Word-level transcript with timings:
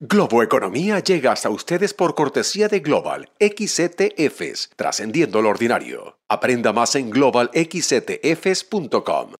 Globo 0.00 0.42
Economía 0.42 1.00
llega 1.00 1.32
hasta 1.32 1.50
ustedes 1.50 1.92
por 1.94 2.14
cortesía 2.14 2.68
de 2.68 2.80
Global 2.80 3.30
XETFs, 3.40 4.70
trascendiendo 4.76 5.42
lo 5.42 5.50
ordinario. 5.50 6.18
Aprenda 6.28 6.72
más 6.72 6.94
en 6.94 7.10
globalxetfs.com. 7.10 9.32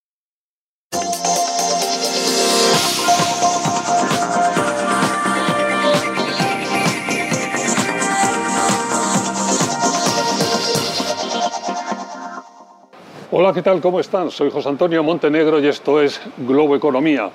Hola, 13.38 13.52
¿qué 13.52 13.60
tal? 13.60 13.82
¿Cómo 13.82 14.00
están? 14.00 14.30
Soy 14.30 14.50
José 14.50 14.68
Antonio 14.68 15.02
Montenegro 15.02 15.60
y 15.60 15.66
esto 15.66 16.00
es 16.00 16.20
Globo 16.38 16.74
Economía. 16.74 17.30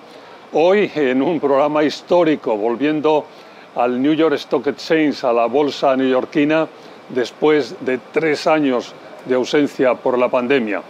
Hoy 0.54 0.92
en 0.96 1.22
un 1.22 1.40
programa 1.40 1.82
histórico, 1.82 2.58
volviendo 2.58 3.24
al 3.74 4.02
New 4.02 4.12
York 4.12 4.34
Stock 4.34 4.68
Exchange, 4.68 5.24
a 5.24 5.32
la 5.32 5.46
bolsa 5.46 5.96
neoyorquina, 5.96 6.68
después 7.08 7.78
de 7.80 8.02
tres 8.12 8.48
años 8.48 8.94
de 9.26 9.36
ausencia 9.36 9.94
por 9.96 10.18
la 10.18 10.28
pandemia. 10.28 10.82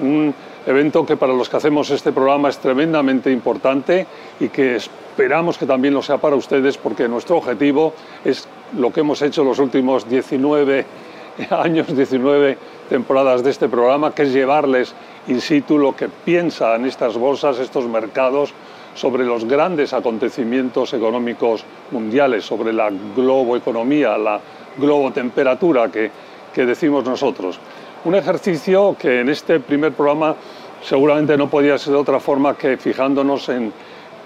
Un 0.00 0.34
evento 0.66 1.06
que 1.06 1.16
para 1.16 1.32
los 1.32 1.48
que 1.48 1.58
hacemos 1.58 1.90
este 1.90 2.10
programa 2.10 2.48
es 2.48 2.58
tremendamente 2.58 3.30
importante 3.30 4.04
y 4.40 4.48
que 4.48 4.74
esperamos 4.74 5.58
que 5.58 5.66
también 5.66 5.94
lo 5.94 6.02
sea 6.02 6.18
para 6.18 6.34
ustedes 6.34 6.76
porque 6.76 7.06
nuestro 7.06 7.36
objetivo 7.36 7.94
es 8.24 8.48
lo 8.76 8.92
que 8.92 8.98
hemos 8.98 9.22
hecho 9.22 9.44
los 9.44 9.60
últimos 9.60 10.08
19 10.08 10.84
años, 11.50 11.86
19 11.94 12.58
temporadas 12.88 13.44
de 13.44 13.50
este 13.50 13.68
programa, 13.68 14.12
que 14.12 14.22
es 14.22 14.32
llevarles 14.32 14.92
in 15.28 15.40
situ 15.40 15.78
lo 15.78 15.96
que 15.96 16.08
piensan 16.08 16.84
estas 16.84 17.16
bolsas, 17.16 17.58
estos 17.58 17.86
mercados, 17.86 18.52
sobre 18.94 19.24
los 19.24 19.44
grandes 19.44 19.92
acontecimientos 19.92 20.94
económicos 20.94 21.64
mundiales, 21.90 22.44
sobre 22.44 22.72
la 22.72 22.90
globoeconomía, 23.14 24.16
la 24.16 24.40
globotemperatura 24.78 25.90
que, 25.90 26.10
que 26.52 26.64
decimos 26.64 27.04
nosotros. 27.04 27.58
Un 28.04 28.14
ejercicio 28.14 28.96
que 28.98 29.20
en 29.20 29.28
este 29.28 29.60
primer 29.60 29.92
programa 29.92 30.34
seguramente 30.82 31.36
no 31.36 31.48
podía 31.48 31.78
ser 31.78 31.94
de 31.94 31.98
otra 31.98 32.20
forma 32.20 32.56
que 32.56 32.76
fijándonos 32.76 33.48
en 33.48 33.72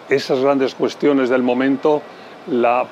esas 0.09 0.41
grandes 0.41 0.75
cuestiones 0.75 1.29
del 1.29 1.43
momento, 1.43 2.03
la 2.51 2.85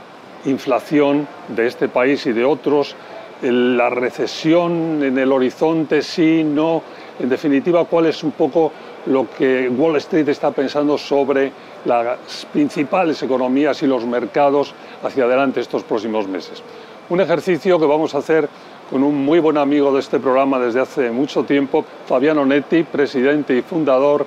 inflación 0.44 1.26
de 1.48 1.66
este 1.66 1.88
país 1.88 2.26
y 2.26 2.32
de 2.32 2.44
otros, 2.44 2.94
la 3.42 3.90
recesión 3.90 5.02
en 5.02 5.18
el 5.18 5.32
horizonte, 5.32 6.02
sí, 6.02 6.44
no, 6.44 6.82
en 7.18 7.28
definitiva, 7.28 7.84
cuál 7.84 8.06
es 8.06 8.22
un 8.22 8.32
poco 8.32 8.72
lo 9.06 9.26
que 9.30 9.68
Wall 9.68 9.96
Street 9.96 10.28
está 10.28 10.50
pensando 10.50 10.98
sobre 10.98 11.52
las 11.84 12.46
principales 12.52 13.22
economías 13.22 13.82
y 13.82 13.86
los 13.86 14.04
mercados 14.04 14.74
hacia 15.02 15.24
adelante 15.24 15.60
estos 15.60 15.84
próximos 15.84 16.28
meses. 16.28 16.62
Un 17.08 17.20
ejercicio 17.20 17.78
que 17.78 17.86
vamos 17.86 18.14
a 18.14 18.18
hacer 18.18 18.48
con 18.90 19.02
un 19.02 19.24
muy 19.24 19.38
buen 19.38 19.58
amigo 19.58 19.92
de 19.92 20.00
este 20.00 20.18
programa 20.18 20.58
desde 20.58 20.80
hace 20.80 21.10
mucho 21.10 21.44
tiempo, 21.44 21.84
Fabiano 22.06 22.44
Netti, 22.44 22.82
presidente 22.82 23.56
y 23.56 23.62
fundador 23.62 24.26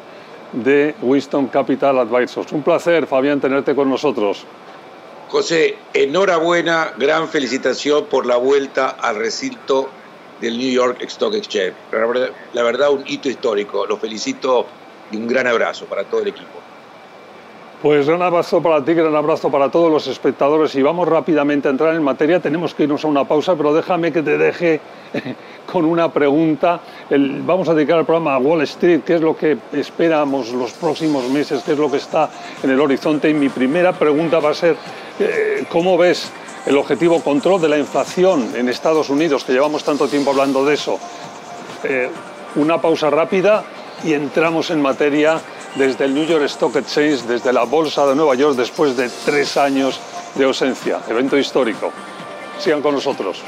de 0.52 0.96
Winston 1.02 1.47
Capital 1.47 2.00
Advisors. 2.00 2.52
Un 2.52 2.64
placer, 2.64 3.06
Fabián, 3.06 3.40
tenerte 3.40 3.75
con 3.75 3.90
nosotros. 3.90 4.46
José, 5.30 5.78
enhorabuena, 5.94 6.94
gran 6.97 7.28
felicitación 7.28 8.06
por 8.06 8.25
la 8.25 8.38
vuelta 8.38 8.96
al 9.00 9.18
recinto 9.18 9.90
del 10.42 10.58
New 10.58 10.72
York 10.72 11.02
Stock 11.02 11.34
Exchange. 11.34 11.74
La 12.54 12.64
verdad, 12.64 12.92
un 12.92 13.04
hito 13.06 13.30
histórico. 13.30 13.86
Lo 13.86 13.98
felicito 13.98 14.66
y 15.12 15.18
un 15.18 15.28
gran 15.28 15.48
abrazo 15.48 15.86
para 15.86 16.04
todo 16.04 16.22
el 16.22 16.30
equipo. 16.30 16.60
Pues 17.82 18.06
gran 18.06 18.22
abrazo 18.22 18.62
para 18.62 18.84
ti, 18.84 18.94
gran 18.94 19.16
abrazo 19.16 19.50
para 19.50 19.72
todos 19.72 19.90
los 19.90 20.06
espectadores 20.08 20.76
y 20.76 20.82
vamos 20.82 21.08
rápidamente 21.08 21.70
a 21.70 21.72
entrar 21.72 21.96
en 21.96 22.04
materia. 22.04 22.42
Tenemos 22.42 22.74
que 22.74 22.84
irnos 22.84 23.06
a 23.06 23.08
una 23.08 23.24
pausa, 23.24 23.56
pero 23.56 23.74
déjame 23.74 24.12
que 24.12 24.22
te 24.22 24.38
deje 24.38 24.82
con 25.72 25.86
una 25.86 26.12
pregunta. 26.12 26.82
vamos 27.10 27.70
a 27.70 27.74
dedicar 27.74 28.00
el 28.00 28.06
programa 28.06 28.36
a 28.36 28.38
Wall 28.38 28.64
Street, 28.64 29.00
qué 29.06 29.16
es 29.16 29.22
lo 29.22 29.38
que 29.38 29.58
esperamos 29.72 30.52
los 30.52 30.74
próximos 30.74 31.30
meses, 31.30 31.64
qué 31.64 31.72
es 31.72 31.78
lo 31.78 31.90
que 31.90 31.98
está 31.98 32.30
en 32.62 32.70
el 32.70 32.82
horizonte. 32.82 33.30
Y 33.30 33.34
mi 33.34 33.48
primera 33.48 33.94
pregunta 33.94 34.40
va 34.40 34.50
a 34.50 34.56
ser, 34.56 34.76
eh, 35.18 35.64
¿cómo 35.70 35.98
ves 35.98 36.30
el 36.66 36.78
objetivo 36.78 37.22
control 37.22 37.62
de 37.62 37.70
la 37.70 37.78
inflación 37.78 38.53
en 38.56 38.70
Estados 38.70 39.09
Unidos, 39.09 39.44
que 39.44 39.53
llevamos 39.53 39.84
tanto 39.84 40.08
tiempo 40.08 40.31
hablando 40.31 40.66
de 40.66 40.74
eso? 40.74 41.00
Eh, 41.84 42.09
una 42.56 42.81
pausa 42.81 43.09
rápida 43.09 43.64
y 44.03 44.14
entramos 44.14 44.70
en 44.70 44.81
materia 44.81 45.40
desde 45.75 46.06
el 46.06 46.14
New 46.14 46.25
York 46.25 46.46
Stock 46.46 46.75
Exchange, 46.75 47.24
desde 47.24 47.53
la 47.53 47.64
Bolsa 47.64 48.06
de 48.08 48.16
Nueva 48.16 48.36
York, 48.36 48.56
después 48.56 48.97
de 48.97 49.09
tres 49.25 49.58
años 49.58 50.00
de 50.36 50.46
ausencia. 50.46 51.00
Evento 51.08 51.38
histórico. 51.38 51.92
Sigan 52.59 52.81
con 52.81 52.96
nosotros. 52.96 53.44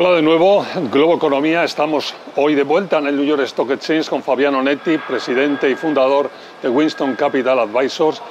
Hola 0.00 0.12
de 0.12 0.22
nuevo, 0.22 0.64
Globo 0.92 1.16
Economía. 1.16 1.64
Estamos 1.64 2.14
hoy 2.36 2.54
de 2.54 2.62
vuelta 2.62 2.98
en 2.98 3.08
el 3.08 3.16
New 3.16 3.24
York 3.24 3.42
Stock 3.42 3.68
Exchange 3.72 4.08
con 4.08 4.22
Fabiano 4.22 4.62
Netti, 4.62 4.96
presidente 4.96 5.68
y 5.68 5.74
fundador 5.74 6.30
de 6.62 6.68
Winston 6.68 7.16
Capital 7.16 7.58
Advisors. 7.58 8.22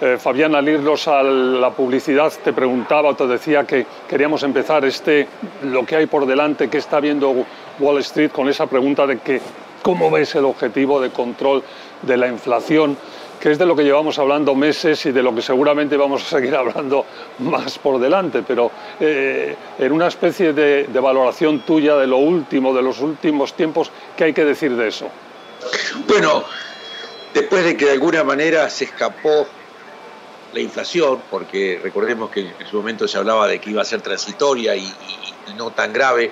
Eh, 0.00 0.16
Fabián, 0.18 0.54
al 0.54 0.66
irnos 0.66 1.06
a 1.08 1.22
la 1.22 1.72
publicidad, 1.72 2.32
te 2.42 2.54
preguntaba 2.54 3.14
te 3.14 3.26
decía 3.26 3.64
que 3.64 3.84
queríamos 4.08 4.42
empezar 4.44 4.82
este, 4.86 5.28
lo 5.64 5.84
que 5.84 5.96
hay 5.96 6.06
por 6.06 6.24
delante, 6.24 6.70
que 6.70 6.78
está 6.78 7.00
viendo 7.00 7.44
Wall 7.78 7.98
Street, 7.98 8.30
con 8.30 8.48
esa 8.48 8.66
pregunta 8.66 9.06
de 9.06 9.18
que 9.18 9.42
cómo 9.82 10.10
ves 10.10 10.34
el 10.36 10.46
objetivo 10.46 11.02
de 11.02 11.10
control 11.10 11.62
de 12.00 12.16
la 12.16 12.28
inflación 12.28 12.96
que 13.40 13.50
es 13.50 13.58
de 13.58 13.64
lo 13.64 13.74
que 13.74 13.82
llevamos 13.82 14.18
hablando 14.18 14.54
meses 14.54 15.06
y 15.06 15.12
de 15.12 15.22
lo 15.22 15.34
que 15.34 15.40
seguramente 15.40 15.96
vamos 15.96 16.22
a 16.22 16.36
seguir 16.36 16.54
hablando 16.56 17.06
más 17.38 17.78
por 17.78 17.98
delante, 17.98 18.42
pero 18.46 18.70
eh, 19.00 19.56
en 19.78 19.92
una 19.92 20.08
especie 20.08 20.52
de, 20.52 20.86
valoración 21.00 21.60
tuya 21.60 21.96
de 21.96 22.06
lo 22.06 22.18
último, 22.18 22.74
de 22.74 22.82
los 22.82 23.00
últimos 23.00 23.54
tiempos, 23.54 23.90
¿qué 24.16 24.24
hay 24.24 24.32
que 24.34 24.44
decir 24.44 24.76
de 24.76 24.88
eso? 24.88 25.08
Bueno, 26.06 26.44
después 27.32 27.64
de 27.64 27.76
que 27.76 27.86
de 27.86 27.92
alguna 27.92 28.22
manera 28.22 28.68
se 28.68 28.84
escapó 28.84 29.46
la 30.52 30.60
inflación, 30.60 31.22
porque 31.30 31.80
recordemos 31.82 32.30
que 32.30 32.40
en 32.40 32.66
su 32.68 32.76
momento 32.76 33.08
se 33.08 33.16
hablaba 33.16 33.48
de 33.48 33.58
que 33.60 33.70
iba 33.70 33.80
a 33.80 33.84
ser 33.84 34.02
transitoria 34.02 34.76
y, 34.76 34.82
y 34.82 35.54
no 35.56 35.70
tan 35.70 35.92
grave, 35.92 36.30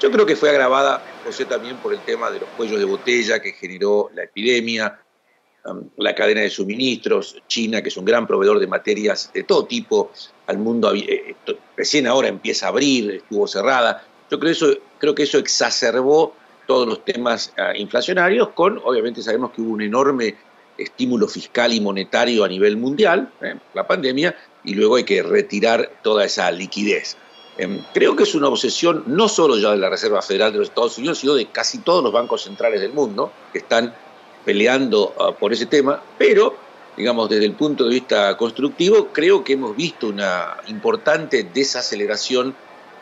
yo 0.00 0.10
creo 0.10 0.24
que 0.24 0.34
fue 0.34 0.48
agravada, 0.48 1.02
José, 1.24 1.44
también 1.44 1.76
por 1.76 1.92
el 1.92 2.00
tema 2.00 2.30
de 2.30 2.40
los 2.40 2.48
cuellos 2.56 2.78
de 2.78 2.86
botella 2.86 3.40
que 3.40 3.52
generó 3.52 4.10
la 4.14 4.24
epidemia, 4.24 4.98
Um, 5.62 5.90
la 5.98 6.14
cadena 6.14 6.40
de 6.40 6.48
suministros, 6.48 7.36
China, 7.46 7.82
que 7.82 7.90
es 7.90 7.96
un 7.98 8.06
gran 8.06 8.26
proveedor 8.26 8.58
de 8.58 8.66
materias 8.66 9.30
de 9.34 9.42
todo 9.42 9.66
tipo 9.66 10.10
al 10.46 10.56
mundo, 10.56 10.94
eh, 10.94 11.36
recién 11.76 12.06
ahora 12.06 12.28
empieza 12.28 12.64
a 12.64 12.68
abrir, 12.70 13.10
estuvo 13.10 13.46
cerrada. 13.46 14.02
Yo 14.30 14.40
creo, 14.40 14.52
eso, 14.52 14.74
creo 14.98 15.14
que 15.14 15.24
eso 15.24 15.36
exacerbó 15.36 16.34
todos 16.66 16.88
los 16.88 17.04
temas 17.04 17.52
ah, 17.58 17.76
inflacionarios, 17.76 18.48
con, 18.50 18.80
obviamente 18.82 19.20
sabemos 19.20 19.50
que 19.50 19.60
hubo 19.60 19.72
un 19.72 19.82
enorme 19.82 20.34
estímulo 20.78 21.28
fiscal 21.28 21.74
y 21.74 21.80
monetario 21.80 22.42
a 22.42 22.48
nivel 22.48 22.78
mundial, 22.78 23.30
eh, 23.42 23.56
la 23.74 23.86
pandemia, 23.86 24.34
y 24.64 24.72
luego 24.74 24.96
hay 24.96 25.04
que 25.04 25.22
retirar 25.22 25.90
toda 26.02 26.24
esa 26.24 26.50
liquidez. 26.50 27.18
Em, 27.58 27.82
creo 27.92 28.16
que 28.16 28.22
es 28.22 28.34
una 28.34 28.48
obsesión 28.48 29.04
no 29.08 29.28
solo 29.28 29.58
ya 29.58 29.72
de 29.72 29.76
la 29.76 29.90
Reserva 29.90 30.22
Federal 30.22 30.52
de 30.52 30.60
los 30.60 30.68
Estados 30.68 30.96
Unidos, 30.96 31.18
sino 31.18 31.34
de 31.34 31.46
casi 31.46 31.80
todos 31.80 32.02
los 32.02 32.12
bancos 32.12 32.44
centrales 32.44 32.80
del 32.80 32.94
mundo 32.94 33.30
que 33.52 33.58
están 33.58 33.92
peleando 34.44 35.14
ah, 35.18 35.32
por 35.32 35.52
ese 35.52 35.66
tema, 35.66 36.02
pero, 36.18 36.56
digamos, 36.96 37.28
desde 37.28 37.46
el 37.46 37.52
punto 37.52 37.84
de 37.84 37.90
vista 37.90 38.36
constructivo, 38.36 39.08
creo 39.12 39.44
que 39.44 39.54
hemos 39.54 39.76
visto 39.76 40.08
una 40.08 40.56
importante 40.68 41.44
desaceleración 41.44 42.54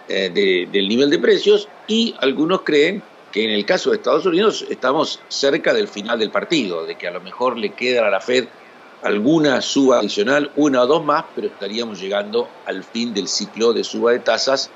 eh, 0.08 0.30
del 0.70 0.88
nivel 0.88 1.10
de 1.10 1.18
precios 1.18 1.68
y 1.86 2.14
algunos 2.20 2.62
creen 2.62 3.02
que 3.30 3.44
en 3.44 3.50
el 3.50 3.66
caso 3.66 3.90
de 3.90 3.96
Estados 3.96 4.24
Unidos 4.24 4.64
estamos 4.70 5.20
cerca 5.28 5.74
del 5.74 5.86
final 5.86 6.18
del 6.18 6.30
partido, 6.30 6.86
de 6.86 6.96
que 6.96 7.06
a 7.06 7.10
lo 7.10 7.20
mejor 7.20 7.58
le 7.58 7.74
queda 7.74 8.06
a 8.06 8.10
la 8.10 8.20
Fed 8.20 8.46
alguna 9.02 9.60
suba 9.60 9.98
adicional, 9.98 10.50
una 10.56 10.82
o 10.82 10.86
dos 10.86 11.04
más, 11.04 11.24
pero 11.34 11.48
estaríamos 11.48 12.00
llegando 12.00 12.48
al 12.66 12.82
fin 12.82 13.14
del 13.14 13.28
ciclo 13.28 13.72
de 13.72 13.84
suba 13.84 14.12
de 14.12 14.20
tasas, 14.20 14.70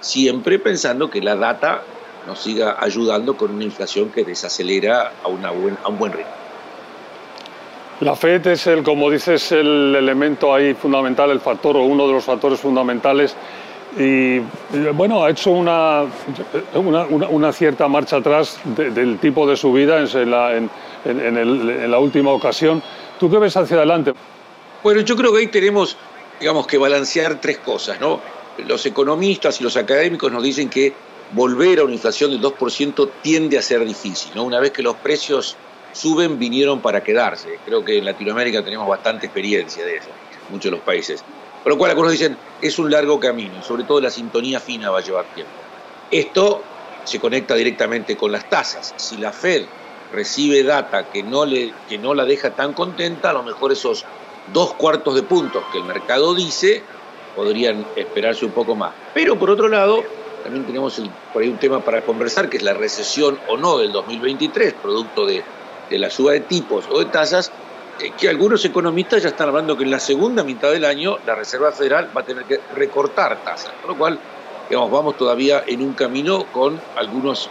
siempre 0.00 0.58
pensando 0.58 1.10
que 1.10 1.20
la 1.20 1.34
data 1.34 1.82
nos 2.28 2.38
siga 2.38 2.76
ayudando 2.78 3.36
con 3.36 3.50
una 3.50 3.64
inflación 3.64 4.10
que 4.10 4.22
desacelera 4.22 5.14
a, 5.24 5.28
una 5.28 5.48
a 5.48 5.88
un 5.88 5.98
buen 5.98 6.12
ritmo. 6.12 6.32
La 8.00 8.14
FED 8.14 8.46
es 8.46 8.66
el, 8.68 8.84
como 8.84 9.10
dices, 9.10 9.50
el 9.50 9.96
elemento 9.96 10.54
ahí 10.54 10.74
fundamental, 10.74 11.30
el 11.30 11.40
factor 11.40 11.76
o 11.76 11.82
uno 11.82 12.06
de 12.06 12.12
los 12.12 12.24
factores 12.24 12.60
fundamentales 12.60 13.34
y 13.96 14.38
bueno, 14.94 15.24
ha 15.24 15.30
hecho 15.30 15.50
una, 15.50 16.04
una, 16.74 17.52
cierta 17.52 17.88
marcha 17.88 18.16
atrás 18.16 18.58
del 18.76 19.18
tipo 19.18 19.48
de 19.48 19.56
subida 19.56 19.98
en 19.98 20.30
la, 20.30 20.56
en, 20.56 21.90
la 21.90 21.98
última 21.98 22.30
ocasión. 22.30 22.82
¿Tú 23.18 23.30
qué 23.30 23.38
ves 23.38 23.56
hacia 23.56 23.78
adelante? 23.78 24.12
Bueno, 24.84 25.00
yo 25.00 25.16
creo 25.16 25.32
que 25.32 25.38
ahí 25.38 25.46
tenemos, 25.48 25.96
digamos, 26.38 26.66
que 26.66 26.78
balancear 26.78 27.40
tres 27.40 27.58
cosas, 27.58 28.00
¿no? 28.00 28.20
Los 28.58 28.84
economistas 28.86 29.60
y 29.60 29.64
los 29.64 29.76
académicos 29.76 30.30
nos 30.30 30.42
dicen 30.42 30.68
que 30.68 30.92
volver 31.32 31.80
a 31.80 31.84
una 31.84 31.92
inflación 31.92 32.30
del 32.30 32.40
2% 32.40 33.10
tiende 33.22 33.58
a 33.58 33.62
ser 33.62 33.84
difícil, 33.84 34.32
¿no? 34.34 34.44
Una 34.44 34.60
vez 34.60 34.70
que 34.70 34.82
los 34.82 34.96
precios 34.96 35.56
suben, 35.92 36.38
vinieron 36.38 36.80
para 36.80 37.02
quedarse. 37.02 37.58
Creo 37.64 37.84
que 37.84 37.98
en 37.98 38.04
Latinoamérica 38.04 38.64
tenemos 38.64 38.88
bastante 38.88 39.26
experiencia 39.26 39.84
de 39.84 39.96
eso, 39.96 40.08
muchos 40.50 40.64
de 40.70 40.76
los 40.76 40.80
países. 40.80 41.24
Por 41.62 41.72
lo 41.72 41.78
cual 41.78 41.90
algunos 41.90 42.12
dicen, 42.12 42.36
es 42.62 42.78
un 42.78 42.90
largo 42.90 43.18
camino, 43.18 43.62
sobre 43.62 43.84
todo 43.84 44.00
la 44.00 44.10
sintonía 44.10 44.60
fina 44.60 44.90
va 44.90 44.98
a 44.98 45.02
llevar 45.02 45.26
tiempo. 45.34 45.52
Esto 46.10 46.62
se 47.04 47.18
conecta 47.20 47.54
directamente 47.54 48.16
con 48.16 48.32
las 48.32 48.48
tasas. 48.48 48.94
Si 48.96 49.16
la 49.16 49.32
Fed 49.32 49.64
recibe 50.12 50.62
data 50.62 51.10
que 51.10 51.22
no, 51.22 51.44
le, 51.44 51.72
que 51.88 51.98
no 51.98 52.14
la 52.14 52.24
deja 52.24 52.50
tan 52.50 52.72
contenta, 52.72 53.30
a 53.30 53.32
lo 53.32 53.42
mejor 53.42 53.72
esos 53.72 54.04
dos 54.52 54.74
cuartos 54.74 55.14
de 55.14 55.22
puntos 55.22 55.62
que 55.72 55.78
el 55.78 55.84
mercado 55.84 56.34
dice 56.34 56.82
podrían 57.36 57.86
esperarse 57.96 58.44
un 58.44 58.52
poco 58.52 58.74
más. 58.74 58.92
Pero 59.14 59.38
por 59.38 59.50
otro 59.50 59.68
lado, 59.68 60.02
también 60.48 60.64
tenemos 60.64 60.98
por 61.30 61.42
ahí 61.42 61.48
un 61.50 61.58
tema 61.58 61.80
para 61.80 62.00
conversar, 62.00 62.48
que 62.48 62.56
es 62.56 62.62
la 62.62 62.72
recesión 62.72 63.38
o 63.48 63.58
no 63.58 63.76
del 63.76 63.92
2023, 63.92 64.72
producto 64.80 65.26
de, 65.26 65.44
la 65.90 66.08
suba 66.08 66.32
de 66.32 66.40
tipos 66.40 66.86
o 66.90 67.00
de 67.00 67.04
tasas, 67.04 67.52
eh, 68.00 68.12
que 68.18 68.30
algunos 68.30 68.64
economistas 68.64 69.22
ya 69.22 69.28
están 69.28 69.48
hablando 69.48 69.76
que 69.76 69.84
en 69.84 69.90
la 69.90 70.00
segunda 70.00 70.42
mitad 70.42 70.70
del 70.70 70.86
año 70.86 71.18
la 71.26 71.34
Reserva 71.34 71.70
Federal 71.70 72.08
va 72.16 72.22
a 72.22 72.24
tener 72.24 72.44
que 72.44 72.60
recortar 72.74 73.44
tasas, 73.44 73.74
con 73.82 73.90
lo 73.90 73.98
cual 73.98 74.18
digamos, 74.70 74.90
vamos 74.90 75.18
todavía 75.18 75.64
en 75.66 75.82
un 75.82 75.92
camino 75.92 76.46
con 76.50 76.80
algunos, 76.96 77.50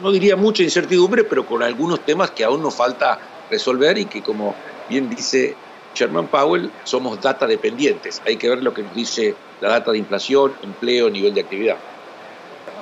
no 0.00 0.10
diría 0.10 0.34
mucha 0.34 0.62
incertidumbre, 0.62 1.24
pero 1.24 1.44
con 1.44 1.62
algunos 1.62 2.00
temas 2.00 2.30
que 2.30 2.44
aún 2.44 2.62
nos 2.62 2.74
falta 2.74 3.18
resolver 3.50 3.98
y 3.98 4.06
que 4.06 4.22
como 4.22 4.54
bien 4.88 5.10
dice 5.10 5.54
Sherman 5.94 6.28
Powell, 6.28 6.70
somos 6.84 7.20
data 7.20 7.46
dependientes. 7.46 8.22
Hay 8.26 8.38
que 8.38 8.48
ver 8.48 8.62
lo 8.62 8.72
que 8.72 8.82
nos 8.82 8.94
dice 8.94 9.34
la 9.60 9.68
data 9.68 9.92
de 9.92 9.98
inflación, 9.98 10.54
empleo, 10.62 11.10
nivel 11.10 11.34
de 11.34 11.42
actividad. 11.42 11.76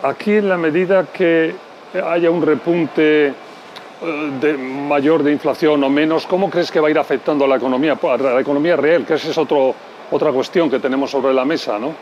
Aquí 0.03 0.33
en 0.33 0.49
la 0.49 0.57
medida 0.57 1.07
que 1.13 1.55
haya 2.03 2.31
un 2.31 2.41
repunte 2.41 3.27
eh, 3.29 3.35
de 4.41 4.57
mayor 4.57 5.23
de 5.23 5.33
inflación 5.33 5.85
o 5.85 5.91
menos, 5.91 6.27
¿cómo 6.27 6.49
crees 6.49 6.71
que 6.71 6.81
va 6.81 6.89
a 6.89 6.91
ir 6.91 6.99
afectando 6.99 7.45
a 7.45 7.49
la 7.49 7.57
economía, 7.57 7.99
a 8.03 8.17
la 8.17 8.41
economía 8.41 8.77
real? 8.77 9.05
Que 9.05 9.15
esa 9.15 9.29
es 9.29 9.37
otro, 9.37 9.75
otra 10.11 10.33
cuestión 10.33 10.71
que 10.71 10.79
tenemos 10.79 11.11
sobre 11.11 11.35
la 11.35 11.45
mesa, 11.45 11.79
¿no? 11.79 11.95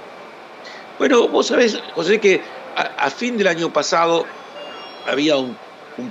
Bueno, 0.99 1.27
vos 1.29 1.49
sabés, 1.49 1.81
José, 1.95 2.21
que 2.21 2.41
a, 2.77 3.11
fin 3.11 3.37
del 3.37 3.49
año 3.49 3.73
pasado 3.73 4.25
había 5.07 5.37
un, 5.37 5.57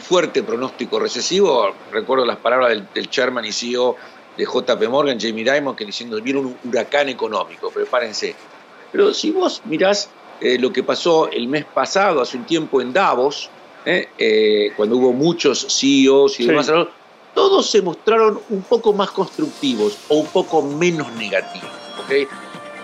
fuerte 0.02 0.44
pronóstico 0.44 1.00
recesivo. 1.00 1.74
Recuerdo 1.94 2.26
las 2.26 2.38
palabras 2.38 2.82
del, 2.94 3.10
chairman 3.10 3.46
y 3.46 3.54
CEO 3.54 3.96
de 4.36 4.44
JP 4.44 4.90
Morgan, 4.90 5.18
Jamie 5.18 5.50
Dimon, 5.50 5.76
que 5.76 5.86
diciendo, 5.86 6.22
viene 6.22 6.42
un 6.42 6.58
huracán 6.66 7.08
económico, 7.08 7.72
prepárense. 7.72 8.36
Pero 8.92 9.14
si 9.14 9.32
vos 9.32 9.62
mirás 9.66 10.10
eh, 10.42 10.58
lo 10.60 10.72
que 10.72 10.84
pasó 10.84 11.30
el 11.32 11.48
mes 11.48 11.66
pasado, 11.66 12.22
hace 12.22 12.38
un 12.38 12.46
tiempo 12.46 12.82
en 12.82 12.94
Davos, 12.94 13.50
¿eh? 13.86 14.10
Eh, 14.18 14.72
cuando 14.76 14.98
hubo 14.98 15.14
muchos 15.14 15.66
CEOs 15.70 16.40
y 16.40 16.48
demás, 16.48 16.72
todos 17.34 17.70
se 17.70 17.82
mostraron 17.82 18.40
un 18.50 18.62
poco 18.64 18.94
más 18.94 19.12
constructivos 19.12 19.98
o 20.10 20.18
un 20.18 20.28
poco 20.28 20.62
menos 20.62 21.12
negativos. 21.14 21.70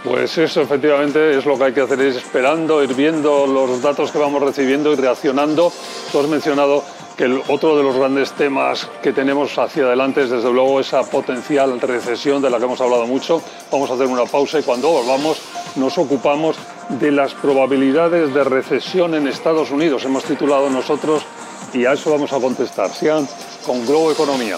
Pues 0.04 0.38
eso 0.38 0.62
efectivamente 0.62 1.38
es 1.38 1.46
lo 1.46 1.58
que 1.58 1.64
hay 1.64 1.74
que 1.74 1.82
hacer, 1.82 2.00
es 2.02 2.18
esperando, 2.18 2.84
ir 2.84 2.94
viendo 2.94 3.48
los 3.48 3.82
datos 3.82 4.12
que 4.12 4.18
vamos 4.18 4.42
recibiendo 4.42 4.92
y 4.92 4.96
reaccionando. 4.96 5.72
Tú 6.12 6.20
has 6.20 6.28
mencionado 6.28 6.84
que 7.16 7.24
el 7.24 7.42
otro 7.48 7.78
de 7.78 7.84
los 7.84 7.96
grandes 7.96 8.34
temas 8.34 8.90
que 9.02 9.14
tenemos 9.14 9.58
hacia 9.58 9.84
adelante 9.84 10.24
es 10.24 10.30
desde 10.30 10.52
luego 10.52 10.80
esa 10.80 11.04
potencial 11.04 11.80
recesión 11.80 12.42
de 12.42 12.50
la 12.50 12.58
que 12.58 12.66
hemos 12.66 12.82
hablado 12.82 13.06
mucho. 13.08 13.42
Vamos 13.72 13.90
a 13.92 13.94
hacer 13.94 14.08
una 14.08 14.26
pausa 14.26 14.60
y 14.60 14.64
cuando 14.64 14.90
volvamos 14.90 15.42
nos 15.76 15.98
ocupamos 15.98 16.58
de 16.90 17.12
las 17.12 17.34
probabilidades 17.34 18.34
de 18.34 18.44
recesión 18.44 19.16
en 19.16 19.28
Estados 19.28 19.72
Unidos. 19.72 20.06
Hemos 20.06 20.24
titulado 20.24 20.70
nosotros 20.70 21.26
y 21.74 21.86
a 21.86 21.94
eso 21.94 22.12
vamos 22.12 22.34
a 22.34 22.40
contestar. 22.40 22.90
Sigan 22.90 23.28
con 23.66 23.86
Globo 23.86 24.12
Economía. 24.12 24.58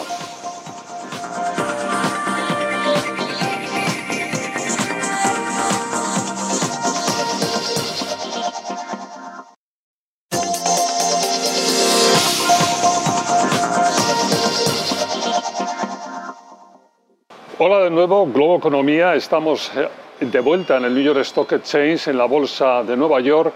Hola 17.58 17.80
de 17.80 17.90
nuevo, 17.90 18.28
Globo 18.28 18.58
Economía. 18.58 19.16
Estamos 19.16 19.72
eh, 19.78 19.88
de 20.20 20.40
vuelta 20.40 20.78
en 20.78 20.86
el 20.86 20.94
New 20.94 21.04
York 21.04 21.20
Stock 21.20 21.52
Exchange, 21.52 22.08
en 22.08 22.18
la 22.18 22.26
Bolsa 22.26 22.84
de 22.84 22.96
Nueva 22.96 23.20
York, 23.20 23.54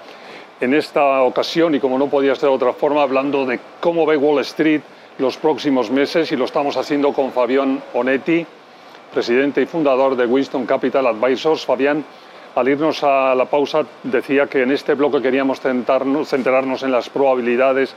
en 0.59 0.73
esta 0.73 1.21
ocasión, 1.21 1.73
y 1.73 1.79
como 1.79 1.97
no 1.97 2.07
podía 2.07 2.35
ser 2.35 2.50
de 2.50 2.56
otra 2.56 2.73
forma, 2.73 3.01
hablando 3.01 3.45
de 3.45 3.59
cómo 3.79 4.06
ve 4.06 4.17
Wall 4.17 4.41
Street 4.41 4.81
los 5.17 5.38
próximos 5.38 5.89
meses, 5.89 6.31
y 6.31 6.35
lo 6.35 6.45
estamos 6.45 6.75
haciendo 6.75 7.13
con 7.13 7.31
Fabián 7.31 7.81
Onetti, 7.93 8.45
presidente 9.13 9.62
y 9.62 9.65
fundador 9.65 10.15
de 10.15 10.25
Winston 10.25 10.65
Capital 10.65 11.07
Advisors. 11.07 11.65
Fabián, 11.65 12.03
al 12.55 12.67
irnos 12.67 13.03
a 13.03 13.34
la 13.36 13.45
pausa, 13.45 13.86
decía 14.03 14.48
que 14.48 14.63
en 14.63 14.72
este 14.72 14.95
bloque 14.95 15.22
queríamos 15.22 15.62
centrarnos 15.62 16.84
en 16.84 16.91
las 16.91 17.10
probabilidades 17.10 17.95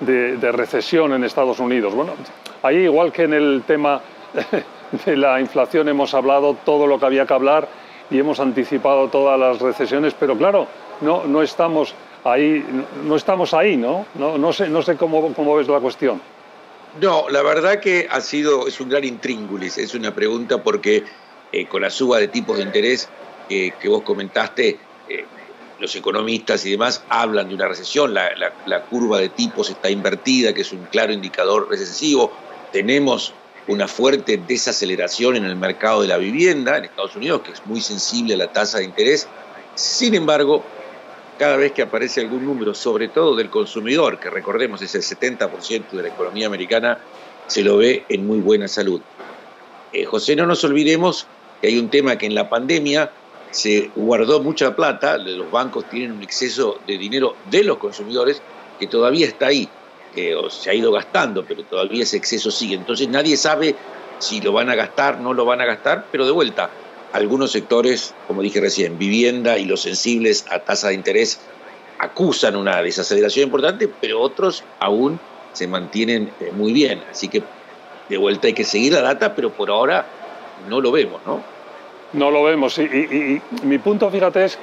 de, 0.00 0.52
recesión 0.52 1.12
en 1.12 1.24
Estados 1.24 1.58
Unidos. 1.58 1.94
Bueno, 1.94 2.12
ahí, 2.62 2.76
igual 2.76 3.12
que 3.12 3.24
en 3.24 3.34
el 3.34 3.62
tema 3.66 4.00
de 5.04 5.16
la 5.16 5.40
inflación 5.40 5.88
hemos 5.88 6.14
hablado 6.14 6.56
todo 6.64 6.86
lo 6.86 6.98
que 6.98 7.06
había 7.06 7.26
que 7.26 7.34
hablar 7.34 7.68
y 8.10 8.18
hemos 8.18 8.40
anticipado 8.40 9.08
todas 9.08 9.38
las 9.38 9.60
recesiones, 9.60 10.14
pero 10.18 10.36
claro, 10.36 10.66
no, 11.00 11.24
no 11.24 11.42
estamos 11.42 11.94
ahí, 12.24 12.64
no 13.04 13.16
estamos 13.16 13.54
ahí, 13.54 13.76
¿no? 13.76 14.06
No, 14.14 14.38
no 14.38 14.52
sé, 14.52 14.68
no 14.68 14.82
sé 14.82 14.96
cómo, 14.96 15.32
cómo 15.34 15.56
ves 15.56 15.68
la 15.68 15.80
cuestión. 15.80 16.20
No, 17.00 17.28
la 17.28 17.42
verdad 17.42 17.80
que 17.80 18.06
ha 18.10 18.20
sido, 18.20 18.68
es 18.68 18.80
un 18.80 18.88
gran 18.88 19.04
intríngulis, 19.04 19.78
es 19.78 19.94
una 19.94 20.14
pregunta 20.14 20.62
porque 20.62 21.04
eh, 21.50 21.66
con 21.66 21.82
la 21.82 21.90
suba 21.90 22.18
de 22.18 22.28
tipos 22.28 22.58
de 22.58 22.62
interés 22.62 23.08
que 23.48 23.88
vos 23.88 24.02
comentaste, 24.02 24.78
eh, 25.08 25.24
los 25.78 25.94
economistas 25.96 26.64
y 26.64 26.70
demás 26.70 27.04
hablan 27.08 27.48
de 27.48 27.54
una 27.54 27.68
recesión, 27.68 28.14
la, 28.14 28.34
la, 28.36 28.52
la, 28.66 28.82
curva 28.82 29.18
de 29.18 29.28
tipos 29.28 29.68
está 29.68 29.90
invertida, 29.90 30.54
que 30.54 30.62
es 30.62 30.72
un 30.72 30.84
claro 30.86 31.12
indicador 31.12 31.68
recesivo, 31.68 32.32
tenemos 32.72 33.34
una 33.66 33.88
fuerte 33.88 34.36
desaceleración 34.36 35.36
en 35.36 35.44
el 35.44 35.56
mercado 35.56 36.02
de 36.02 36.08
la 36.08 36.18
vivienda 36.18 36.76
en 36.76 36.84
Estados 36.84 37.16
Unidos, 37.16 37.42
que 37.42 37.52
es 37.52 37.64
muy 37.66 37.80
sensible 37.80 38.34
a 38.34 38.36
la 38.36 38.52
tasa 38.52 38.78
de 38.78 38.84
interés. 38.84 39.26
Sin 39.74 40.14
embargo, 40.14 40.62
cada 41.38 41.56
vez 41.56 41.72
que 41.72 41.82
aparece 41.82 42.20
algún 42.20 42.44
número, 42.44 42.74
sobre 42.74 43.08
todo 43.08 43.34
del 43.34 43.50
consumidor, 43.50 44.18
que 44.20 44.30
recordemos 44.30 44.82
es 44.82 44.94
el 44.94 45.02
70% 45.02 45.90
de 45.92 46.02
la 46.02 46.08
economía 46.08 46.46
americana, 46.46 46.98
se 47.46 47.62
lo 47.62 47.78
ve 47.78 48.04
en 48.08 48.26
muy 48.26 48.38
buena 48.38 48.68
salud. 48.68 49.00
Eh, 49.92 50.04
José, 50.04 50.36
no 50.36 50.46
nos 50.46 50.62
olvidemos 50.64 51.26
que 51.60 51.68
hay 51.68 51.78
un 51.78 51.88
tema 51.88 52.18
que 52.18 52.26
en 52.26 52.34
la 52.34 52.48
pandemia 52.48 53.10
se 53.50 53.90
guardó 53.94 54.40
mucha 54.40 54.74
plata, 54.74 55.16
los 55.16 55.50
bancos 55.50 55.88
tienen 55.88 56.12
un 56.12 56.22
exceso 56.22 56.78
de 56.86 56.98
dinero 56.98 57.36
de 57.50 57.64
los 57.64 57.78
consumidores 57.78 58.42
que 58.78 58.86
todavía 58.86 59.26
está 59.26 59.46
ahí 59.46 59.68
se 60.50 60.70
ha 60.70 60.74
ido 60.74 60.92
gastando, 60.92 61.44
pero 61.44 61.64
todavía 61.64 62.02
ese 62.02 62.16
exceso 62.16 62.50
sigue. 62.50 62.74
Entonces 62.74 63.08
nadie 63.08 63.36
sabe 63.36 63.74
si 64.18 64.40
lo 64.40 64.52
van 64.52 64.70
a 64.70 64.74
gastar, 64.74 65.20
no 65.20 65.34
lo 65.34 65.44
van 65.44 65.60
a 65.60 65.64
gastar, 65.64 66.06
pero 66.10 66.24
de 66.26 66.32
vuelta, 66.32 66.70
algunos 67.12 67.52
sectores, 67.52 68.14
como 68.26 68.42
dije 68.42 68.60
recién, 68.60 68.98
vivienda 68.98 69.58
y 69.58 69.64
los 69.64 69.82
sensibles 69.82 70.46
a 70.50 70.60
tasa 70.60 70.88
de 70.88 70.94
interés 70.94 71.40
acusan 71.98 72.56
una 72.56 72.82
desaceleración 72.82 73.44
importante, 73.44 73.88
pero 73.88 74.20
otros 74.20 74.64
aún 74.80 75.18
se 75.52 75.66
mantienen 75.66 76.30
eh, 76.40 76.50
muy 76.52 76.72
bien. 76.72 77.02
Así 77.10 77.28
que 77.28 77.42
de 78.08 78.18
vuelta 78.18 78.48
hay 78.48 78.52
que 78.52 78.64
seguir 78.64 78.92
la 78.92 79.02
data, 79.02 79.34
pero 79.34 79.50
por 79.50 79.70
ahora 79.70 80.04
no 80.68 80.80
lo 80.80 80.90
vemos, 80.92 81.20
¿no? 81.24 81.40
No 82.12 82.30
lo 82.30 82.44
vemos. 82.44 82.78
Y, 82.78 83.40
mi 83.62 83.78
punto, 83.78 84.10
fíjate, 84.10 84.44
es 84.44 84.54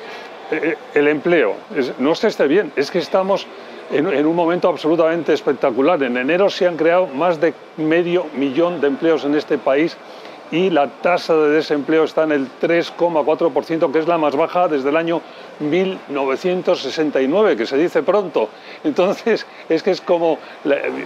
eh, 0.51 0.59
eh, 0.61 0.77
el 0.93 1.07
empleo. 1.07 1.55
no 1.99 2.11
es 2.11 2.19
que 2.19 2.27
esté 2.27 2.47
bien, 2.47 2.71
es 2.75 2.91
que 2.91 2.99
estamos 2.99 3.47
en, 3.91 4.07
en, 4.07 4.25
un 4.25 4.35
momento 4.35 4.67
absolutamente 4.69 5.33
espectacular. 5.33 6.01
En 6.03 6.17
enero 6.17 6.49
se 6.49 6.67
han 6.67 6.77
creado 6.77 7.07
más 7.07 7.39
de 7.39 7.53
medio 7.77 8.25
millón 8.35 8.81
de 8.81 8.87
empleos 8.87 9.25
en 9.25 9.35
este 9.35 9.57
país 9.57 9.97
y 10.51 10.69
la 10.69 10.87
tasa 10.87 11.35
de 11.35 11.49
desempleo 11.49 12.03
está 12.03 12.23
en 12.23 12.33
el 12.33 12.47
3,4%, 12.61 13.91
que 13.91 13.99
es 13.99 14.07
la 14.07 14.17
más 14.17 14.35
baja 14.35 14.67
desde 14.67 14.89
el 14.89 14.97
año 14.97 15.21
1969, 15.61 17.55
que 17.55 17.65
se 17.65 17.77
dice 17.77 18.03
pronto. 18.03 18.49
Entonces, 18.83 19.45
es 19.69 19.81
que 19.81 19.91
es 19.91 20.01
como, 20.01 20.37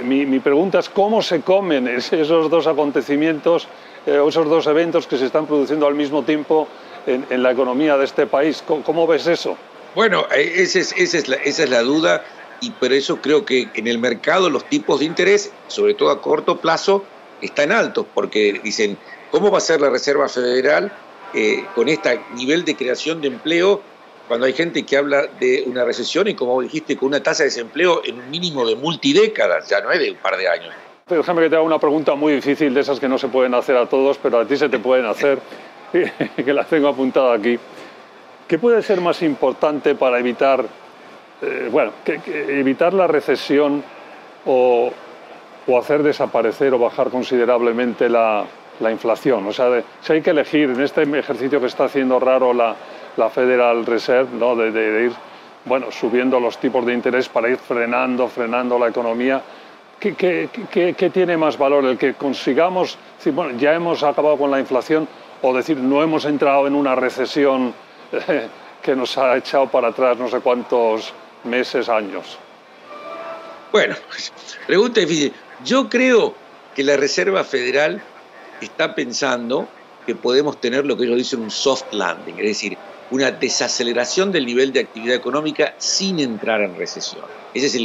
mi, 0.03 0.39
pregunta 0.39 0.79
es 0.79 0.89
cómo 0.89 1.21
se 1.21 1.41
comen 1.41 1.87
esos 1.87 2.49
dos 2.49 2.65
acontecimientos, 2.65 3.67
eh, 4.07 4.19
esos 4.27 4.49
dos 4.49 4.65
eventos 4.65 5.05
que 5.05 5.17
se 5.17 5.27
están 5.27 5.45
produciendo 5.45 5.85
al 5.85 5.93
mismo 5.93 6.23
tiempo 6.23 6.67
en, 7.05 7.43
la 7.43 7.51
economía 7.51 7.97
de 7.97 8.05
este 8.05 8.25
país. 8.25 8.63
¿Cómo, 8.65 9.05
ves 9.05 9.27
eso? 9.27 9.55
Bueno, 9.93 10.25
eh, 10.35 10.53
esa 10.55 10.79
es, 10.79 10.91
esa 10.97 11.19
es, 11.19 11.27
la, 11.27 11.35
esa 11.35 11.63
es 11.63 11.69
la 11.69 11.83
duda 11.83 12.23
y 12.61 12.71
por 12.71 12.93
eso 12.93 13.21
creo 13.21 13.45
que 13.45 13.69
en 13.73 13.87
el 13.87 13.99
mercado 13.99 14.49
los 14.49 14.65
tipos 14.65 14.99
de 14.99 15.05
interés, 15.05 15.51
sobre 15.67 15.93
todo 15.93 16.09
a 16.09 16.21
corto 16.21 16.59
plazo, 16.59 17.03
están 17.41 17.71
altos, 17.71 18.05
porque 18.13 18.59
dicen, 18.63 18.97
¿Cómo 19.35 19.51
va 19.51 19.57
a 19.57 19.61
ser 19.61 19.81
la 19.81 19.89
Reserva 19.89 20.29
Federal 20.29 20.93
eh, 21.33 21.65
con 21.75 21.89
este 21.89 22.21
nivel 22.35 22.63
de 22.63 22.77
creación 22.77 23.19
de 23.19 23.27
empleo 23.27 23.81
cuando 24.29 24.45
hay 24.45 24.53
gente 24.53 24.83
que 24.83 24.95
habla 24.95 25.27
de 25.27 25.65
una 25.67 25.83
recesión 25.83 26.29
y, 26.29 26.35
como 26.35 26.61
dijiste, 26.61 26.95
con 26.95 27.09
una 27.09 27.21
tasa 27.21 27.43
de 27.43 27.49
desempleo 27.49 28.01
en 28.05 28.17
un 28.17 28.29
mínimo 28.29 28.65
de 28.65 28.77
multidécadas, 28.77 29.67
ya 29.67 29.81
no 29.81 29.91
es 29.91 29.99
de 29.99 30.11
un 30.11 30.17
par 30.19 30.37
de 30.37 30.47
años? 30.47 30.73
Déjame 31.07 31.41
que 31.41 31.49
te 31.49 31.55
haga 31.57 31.65
una 31.65 31.79
pregunta 31.79 32.15
muy 32.15 32.31
difícil, 32.31 32.73
de 32.73 32.79
esas 32.79 32.97
que 32.97 33.09
no 33.09 33.17
se 33.17 33.27
pueden 33.27 33.53
hacer 33.53 33.75
a 33.75 33.89
todos, 33.89 34.17
pero 34.17 34.39
a 34.39 34.47
ti 34.47 34.55
se 34.55 34.69
te 34.69 34.79
pueden 34.79 35.05
hacer, 35.05 35.39
que 35.91 36.53
la 36.53 36.63
tengo 36.63 36.87
apuntada 36.87 37.35
aquí. 37.35 37.59
¿Qué 38.47 38.57
puede 38.57 38.81
ser 38.83 39.01
más 39.01 39.21
importante 39.21 39.95
para 39.95 40.17
evitar, 40.17 40.65
eh, 41.41 41.69
bueno, 41.71 41.91
evitar 42.05 42.93
la 42.93 43.07
recesión 43.07 43.83
o, 44.45 44.91
o 45.67 45.79
hacer 45.79 46.03
desaparecer 46.03 46.73
o 46.73 46.79
bajar 46.79 47.09
considerablemente 47.09 48.09
la, 48.09 48.45
la 48.79 48.91
inflación. 48.91 49.45
O 49.47 49.53
sea, 49.53 49.81
si 50.01 50.13
hay 50.13 50.21
que 50.21 50.31
elegir 50.31 50.69
en 50.69 50.81
este 50.81 51.03
ejercicio 51.03 51.59
que 51.59 51.67
está 51.67 51.85
haciendo 51.85 52.19
raro 52.19 52.53
la, 52.53 52.75
la 53.17 53.29
Federal 53.29 53.85
Reserve, 53.85 54.29
¿no? 54.37 54.55
de, 54.55 55.05
ir 55.05 55.11
bueno, 55.65 55.91
subiendo 55.91 56.39
los 56.39 56.57
tipos 56.57 56.85
de 56.85 56.93
interés 56.93 57.27
para 57.27 57.49
ir 57.49 57.57
frenando, 57.57 58.27
frenando 58.27 58.77
la 58.77 58.87
economía, 58.87 59.41
¿qué, 59.99 60.13
qué, 60.13 60.49
qué, 60.95 61.09
tiene 61.09 61.37
más 61.37 61.57
valor? 61.57 61.85
¿El 61.85 61.97
que 61.97 62.13
consigamos, 62.13 62.97
decir, 63.17 63.33
bueno, 63.33 63.57
ya 63.57 63.73
hemos 63.73 64.03
acabado 64.03 64.37
con 64.37 64.51
la 64.51 64.59
inflación 64.59 65.07
o 65.41 65.53
decir, 65.53 65.77
no 65.77 66.03
hemos 66.03 66.25
entrado 66.25 66.67
en 66.67 66.75
una 66.75 66.93
recesión 66.95 67.73
que 68.81 68.95
nos 68.95 69.17
ha 69.17 69.35
echado 69.37 69.65
para 69.67 69.87
atrás 69.87 70.17
no 70.17 70.27
sé 70.27 70.39
cuántos 70.41 71.11
meses, 71.45 71.89
años? 71.89 72.37
Bueno, 73.71 73.95
pregunta 74.67 74.99
difícil. 74.99 75.33
Yo 75.63 75.89
creo 75.89 76.33
que 76.75 76.83
la 76.83 76.97
Reserva 76.97 77.43
Federal 77.43 78.01
está 78.61 78.95
pensando 78.95 79.67
que 80.05 80.15
podemos 80.15 80.59
tener 80.61 80.85
lo 80.85 80.97
que 80.97 81.05
ellos 81.05 81.17
dicen 81.17 81.41
un 81.41 81.51
soft 81.51 81.91
landing, 81.91 82.35
es 82.39 82.45
decir, 82.45 82.77
una 83.11 83.31
desaceleración 83.31 84.31
del 84.31 84.45
nivel 84.45 84.71
de 84.73 84.81
actividad 84.81 85.15
económica 85.15 85.75
sin 85.77 86.19
entrar 86.19 86.61
en 86.61 86.75
recesión. 86.77 87.23
Ese 87.53 87.67
es 87.67 87.75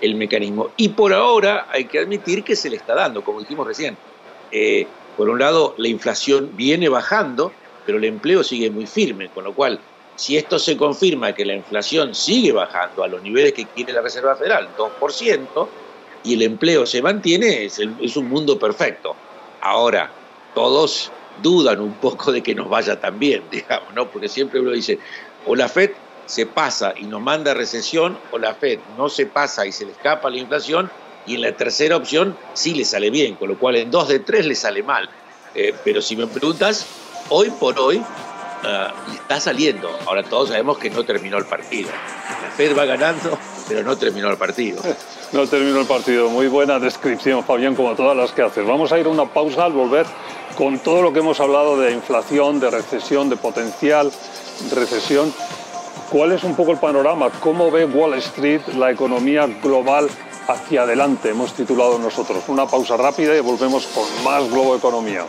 el, 0.00 0.14
mecanismo. 0.14 0.70
Y 0.76 0.90
por 0.90 1.12
ahora 1.12 1.66
hay 1.70 1.86
que 1.86 1.98
admitir 1.98 2.44
que 2.44 2.54
se 2.54 2.70
le 2.70 2.76
está 2.76 2.94
dando, 2.94 3.24
como 3.24 3.40
dijimos 3.40 3.66
recién. 3.66 3.96
Eh, 4.52 4.86
por 5.16 5.28
un 5.28 5.38
lado, 5.38 5.74
la 5.78 5.88
inflación 5.88 6.50
viene 6.54 6.88
bajando, 6.88 7.52
pero 7.84 7.98
el 7.98 8.04
empleo 8.04 8.44
sigue 8.44 8.70
muy 8.70 8.86
firme, 8.86 9.28
con 9.30 9.44
lo 9.44 9.54
cual, 9.54 9.80
si 10.16 10.36
esto 10.36 10.58
se 10.58 10.76
confirma 10.76 11.34
que 11.34 11.44
la 11.44 11.54
inflación 11.54 12.14
sigue 12.14 12.50
bajando 12.52 13.04
a 13.04 13.08
los 13.08 13.22
niveles 13.22 13.52
que 13.52 13.66
quiere 13.66 13.92
la 13.92 14.00
Reserva 14.00 14.34
Federal, 14.34 14.70
2%, 14.76 15.68
y 16.24 16.34
el 16.34 16.42
empleo 16.42 16.86
se 16.86 17.02
mantiene, 17.02 17.66
es, 17.66 17.78
un 17.78 18.28
mundo 18.28 18.58
perfecto. 18.58 19.14
Ahora, 19.60 20.10
todos 20.54 21.12
dudan 21.42 21.80
un 21.80 21.94
poco 21.94 22.32
de 22.32 22.42
que 22.42 22.54
nos 22.54 22.68
vaya 22.68 22.98
tan 22.98 23.18
bien, 23.18 23.44
digamos, 23.50 23.94
¿no? 23.94 24.10
Porque 24.10 24.28
siempre 24.28 24.58
uno 24.58 24.72
dice, 24.72 24.98
o 25.46 25.54
la 25.54 25.68
FED 25.68 25.92
se 26.24 26.46
pasa 26.46 26.94
y 26.96 27.04
nos 27.04 27.20
manda 27.20 27.54
recesión, 27.54 28.18
o 28.32 28.38
la 28.38 28.54
FED 28.54 28.80
no 28.96 29.08
se 29.08 29.26
pasa 29.26 29.66
y 29.66 29.72
se 29.72 29.84
le 29.84 29.92
escapa 29.92 30.30
la 30.30 30.38
inflación, 30.38 30.90
y 31.26 31.34
en 31.34 31.42
la 31.42 31.52
tercera 31.52 31.96
opción 31.96 32.36
sí 32.54 32.74
le 32.74 32.84
sale 32.84 33.10
bien, 33.10 33.36
con 33.36 33.48
lo 33.48 33.58
cual 33.58 33.76
en 33.76 33.90
dos 33.90 34.08
de 34.08 34.20
tres 34.20 34.46
le 34.46 34.54
sale 34.54 34.82
mal. 34.82 35.08
Eh, 35.54 35.74
pero 35.84 36.00
si 36.00 36.16
me 36.16 36.26
preguntas, 36.26 36.86
hoy 37.28 37.50
por 37.50 37.78
hoy 37.78 38.02
ah, 38.64 38.92
está 39.12 39.40
saliendo. 39.40 39.90
Ahora 40.06 40.22
todos 40.22 40.48
sabemos 40.48 40.78
que 40.78 40.90
no 40.90 41.04
terminó 41.04 41.38
el 41.38 41.46
partido. 41.46 41.90
La 42.42 42.50
Fed 42.50 42.76
va 42.76 42.84
ganando, 42.84 43.38
pero 43.68 43.82
no 43.82 43.96
terminó 43.96 44.30
el 44.30 44.36
partido. 44.36 44.82
No 45.32 45.44
terminó 45.44 45.80
el 45.80 45.86
partido. 45.86 46.30
Muy 46.30 46.46
buena 46.46 46.78
descripción, 46.78 47.42
Fabián, 47.42 47.74
como 47.74 47.96
todas 47.96 48.16
las 48.16 48.30
que 48.30 48.42
haces. 48.42 48.64
Vamos 48.64 48.92
a 48.92 48.98
ir 49.00 49.06
a 49.06 49.08
una 49.08 49.26
pausa 49.26 49.64
al 49.64 49.72
volver 49.72 50.06
con 50.56 50.78
todo 50.78 51.02
lo 51.02 51.12
que 51.12 51.18
hemos 51.18 51.40
hablado 51.40 51.76
de 51.78 51.90
inflación, 51.90 52.60
de 52.60 52.70
recesión, 52.70 53.28
de 53.28 53.36
potencial 53.36 54.12
recesión. 54.72 55.34
¿Cuál 56.10 56.32
es 56.32 56.44
un 56.44 56.54
poco 56.54 56.72
el 56.72 56.78
panorama? 56.78 57.30
¿Cómo 57.40 57.70
ve 57.70 57.84
Wall 57.84 58.14
Street 58.14 58.62
la 58.76 58.90
economía 58.90 59.46
global 59.46 60.08
hacia 60.46 60.82
adelante? 60.82 61.30
Hemos 61.30 61.52
titulado 61.52 61.98
nosotros. 61.98 62.44
Una 62.48 62.66
pausa 62.66 62.96
rápida 62.96 63.36
y 63.36 63.40
volvemos 63.40 63.86
con 63.88 64.04
más 64.24 64.48
Globo 64.48 64.76
Economía. 64.76 65.24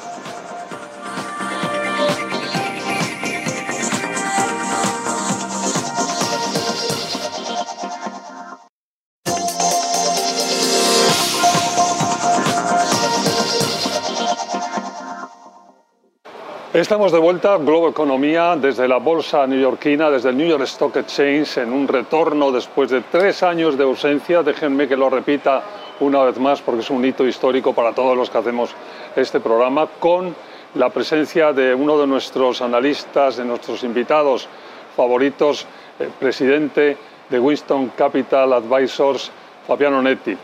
Estamos 16.77 17.11
de 17.11 17.17
vuelta, 17.17 17.57
Globo 17.57 17.89
Economía, 17.89 18.55
desde 18.55 18.87
la 18.87 18.97
bolsa 18.97 19.47
neoyorquina, 19.47 20.11
desde 20.11 20.29
el 20.29 20.37
New 20.37 20.47
York 20.47 20.61
Stock 20.65 20.95
Exchange, 20.95 21.57
en 21.57 21.73
un 21.73 21.87
retorno 21.87 22.51
después 22.51 22.91
de 22.91 23.01
tres 23.01 23.41
años 23.41 23.79
de 23.79 23.83
ausencia. 23.83 24.43
Déjenme 24.43 24.87
que 24.87 24.95
lo 24.95 25.09
repita 25.09 25.63
una 26.01 26.21
vez 26.21 26.37
más 26.37 26.61
porque 26.61 26.81
es 26.81 26.89
un 26.91 27.03
hito 27.03 27.25
histórico 27.25 27.73
para 27.73 27.93
todos 27.93 28.15
los 28.15 28.29
que 28.29 28.37
hacemos 28.37 28.75
este 29.15 29.39
programa, 29.39 29.87
con 29.99 30.35
la 30.75 30.91
presencia 30.91 31.51
de 31.51 31.73
uno 31.73 31.97
de 31.97 32.05
nuestros 32.05 32.61
analistas, 32.61 33.37
de 33.37 33.45
nuestros 33.45 33.83
invitados 33.83 34.47
favoritos, 34.95 35.65
el 35.97 36.09
presidente 36.09 36.95
de 37.27 37.39
Winston 37.39 37.91
Capital 37.97 38.53
Advisors, 38.53 39.31
Fabián 39.65 39.95
Onetti. 39.95 40.37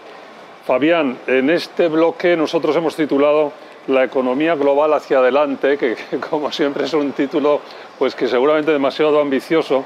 Fabián, 0.65 1.15
en 1.27 1.51
este 1.51 1.89
bloque 1.89 2.35
nosotros 2.35 2.75
hemos 2.75 2.95
titulado 2.95 3.53
la 3.87 4.03
economía 4.03 4.55
global 4.55 4.93
hacia 4.93 5.19
adelante, 5.19 5.77
que, 5.77 5.95
como 6.29 6.51
siempre 6.51 6.85
es 6.85 6.93
un 6.93 7.11
título 7.11 7.61
pues 7.99 8.15
que 8.15 8.27
seguramente 8.27 8.71
demasiado 8.71 9.19
ambicioso. 9.19 9.83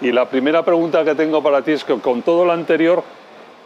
Y 0.00 0.12
la 0.12 0.28
primera 0.28 0.64
pregunta 0.64 1.04
que 1.04 1.14
tengo 1.14 1.42
para 1.42 1.62
ti 1.62 1.72
es 1.72 1.84
que 1.84 1.98
con 1.98 2.22
todo 2.22 2.44
lo 2.44 2.52
anterior, 2.52 3.02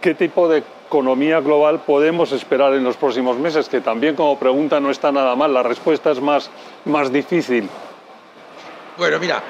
¿qué 0.01 0.15
tipo 0.15 0.49
de 0.49 0.62
economía 0.87 1.41
global 1.41 1.81
podemos 1.81 2.33
esperar 2.33 2.73
en 2.75 2.85
los 2.85 2.97
próximos 2.97 3.37
meses? 3.39 3.69
Que 3.69 3.81
también 3.81 4.17
como 4.17 4.39
pregunta 4.39 4.81
no 4.81 4.91
está 4.91 5.12
nada 5.12 5.37
mal, 5.37 5.53
la 5.53 5.62
respuesta 5.62 6.11
es 6.11 6.21
más, 6.21 6.51
más 6.87 7.12
difícil. 7.12 7.69
Bueno, 8.97 9.19
mira, 9.19 9.43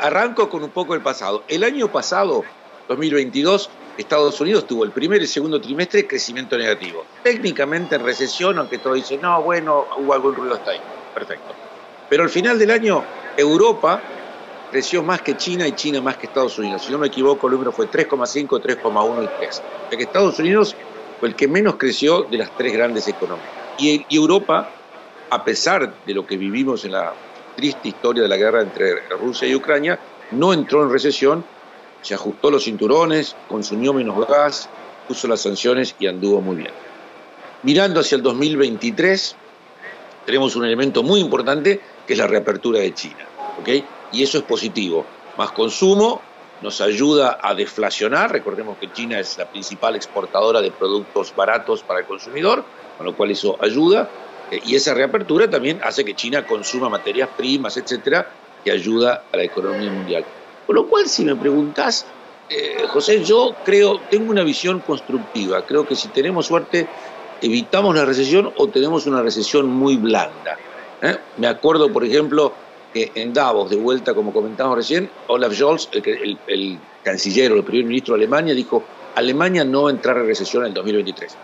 arranco 0.00 0.48
con 0.48 0.62
un 0.62 0.70
poco 0.70 0.94
el 0.94 1.02
pasado. 1.02 1.44
El 1.48 1.64
año 1.64 1.88
pasado, 1.88 2.44
2022, 2.88 3.70
Estados 4.02 4.40
Unidos 4.40 4.66
tuvo 4.66 4.84
el 4.84 4.90
primer 4.90 5.22
y 5.22 5.26
segundo 5.26 5.60
trimestre 5.60 6.06
crecimiento 6.06 6.56
negativo. 6.58 7.04
Técnicamente 7.22 7.94
en 7.96 8.04
recesión, 8.04 8.58
aunque 8.58 8.78
todos 8.78 8.96
dicen, 8.96 9.20
no, 9.22 9.42
bueno, 9.42 9.86
hubo 9.96 10.12
algún 10.12 10.34
ruido 10.34 10.54
hasta 10.54 10.72
ahí. 10.72 10.80
Perfecto. 11.14 11.54
Pero 12.08 12.22
al 12.22 12.28
final 12.28 12.58
del 12.58 12.70
año, 12.70 13.02
Europa 13.36 14.00
creció 14.70 15.02
más 15.02 15.22
que 15.22 15.36
China 15.36 15.66
y 15.66 15.72
China 15.72 16.00
más 16.00 16.16
que 16.16 16.26
Estados 16.26 16.58
Unidos. 16.58 16.82
Si 16.82 16.92
no 16.92 16.98
me 16.98 17.06
equivoco, 17.06 17.46
el 17.46 17.54
número 17.54 17.72
fue 17.72 17.90
3,5, 17.90 18.60
3,1 18.62 19.24
y 19.24 19.28
3. 19.38 19.62
O 19.86 19.88
sea 19.88 19.98
que 19.98 20.04
Estados 20.04 20.38
Unidos 20.38 20.76
fue 21.18 21.30
el 21.30 21.34
que 21.34 21.48
menos 21.48 21.76
creció 21.76 22.22
de 22.22 22.38
las 22.38 22.54
tres 22.56 22.72
grandes 22.72 23.08
economías. 23.08 23.48
Y, 23.78 24.04
y 24.08 24.16
Europa, 24.16 24.70
a 25.30 25.44
pesar 25.44 25.94
de 26.04 26.14
lo 26.14 26.26
que 26.26 26.36
vivimos 26.36 26.84
en 26.84 26.92
la 26.92 27.14
triste 27.56 27.88
historia 27.88 28.22
de 28.22 28.28
la 28.28 28.36
guerra 28.36 28.60
entre 28.60 29.08
Rusia 29.18 29.48
y 29.48 29.54
Ucrania, 29.54 29.98
no 30.32 30.52
entró 30.52 30.82
en 30.82 30.90
recesión 30.90 31.44
se 32.06 32.14
ajustó 32.14 32.52
los 32.52 32.62
cinturones, 32.62 33.34
consumió 33.48 33.92
menos 33.92 34.28
gas, 34.28 34.68
puso 35.08 35.26
las 35.26 35.40
sanciones 35.40 35.96
y 35.98 36.06
anduvo 36.06 36.40
muy 36.40 36.54
bien. 36.54 36.70
Mirando 37.64 37.98
hacia 37.98 38.14
el 38.14 38.22
2023, 38.22 39.34
tenemos 40.24 40.54
un 40.54 40.64
elemento 40.64 41.02
muy 41.02 41.18
importante 41.18 41.80
que 42.06 42.12
es 42.12 42.18
la 42.20 42.28
reapertura 42.28 42.78
de 42.78 42.94
China. 42.94 43.26
¿ok? 43.60 43.84
Y 44.12 44.22
eso 44.22 44.38
es 44.38 44.44
positivo. 44.44 45.04
Más 45.36 45.50
consumo 45.50 46.22
nos 46.62 46.80
ayuda 46.80 47.40
a 47.42 47.56
deflacionar. 47.56 48.30
Recordemos 48.30 48.78
que 48.78 48.92
China 48.92 49.18
es 49.18 49.36
la 49.36 49.50
principal 49.50 49.96
exportadora 49.96 50.62
de 50.62 50.70
productos 50.70 51.34
baratos 51.34 51.82
para 51.82 51.98
el 51.98 52.06
consumidor, 52.06 52.64
con 52.96 53.04
lo 53.04 53.16
cual 53.16 53.32
eso 53.32 53.56
ayuda. 53.60 54.08
Eh, 54.52 54.60
y 54.64 54.76
esa 54.76 54.94
reapertura 54.94 55.50
también 55.50 55.80
hace 55.82 56.04
que 56.04 56.14
China 56.14 56.46
consuma 56.46 56.88
materias 56.88 57.30
primas, 57.36 57.76
etcétera, 57.76 58.30
que 58.62 58.70
ayuda 58.70 59.24
a 59.32 59.36
la 59.36 59.42
economía 59.42 59.90
mundial. 59.90 60.24
Con 60.66 60.76
lo 60.76 60.86
cual, 60.88 61.08
si 61.08 61.24
me 61.24 61.36
preguntás, 61.36 62.06
eh, 62.50 62.84
José, 62.88 63.24
yo 63.24 63.54
creo, 63.64 64.00
tengo 64.10 64.30
una 64.30 64.42
visión 64.42 64.80
constructiva. 64.80 65.64
Creo 65.64 65.86
que 65.86 65.94
si 65.94 66.08
tenemos 66.08 66.46
suerte, 66.46 66.86
evitamos 67.40 67.94
la 67.94 68.04
recesión 68.04 68.52
o 68.56 68.68
tenemos 68.68 69.06
una 69.06 69.22
recesión 69.22 69.68
muy 69.68 69.96
blanda. 69.96 70.56
¿eh? 71.02 71.16
Me 71.36 71.46
acuerdo, 71.46 71.92
por 71.92 72.04
ejemplo, 72.04 72.52
que 72.92 73.12
en 73.14 73.32
Davos, 73.32 73.70
de 73.70 73.76
vuelta, 73.76 74.14
como 74.14 74.32
comentamos 74.32 74.76
recién, 74.76 75.10
Olaf 75.28 75.52
Scholz, 75.52 75.88
el, 75.92 76.78
canciller 77.02 77.52
o 77.52 77.56
el 77.56 77.64
primer 77.64 77.86
ministro 77.86 78.14
de 78.14 78.22
Alemania, 78.22 78.54
dijo, 78.54 78.82
Alemania 79.14 79.64
no 79.64 79.84
va 79.84 79.90
a 79.90 79.92
entrar 79.92 80.16
en 80.16 80.26
recesión 80.26 80.64
en 80.64 80.68
el 80.68 80.74
2023 80.74 81.36